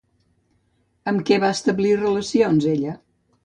[1.11, 3.01] Amb què va establir relacions ella?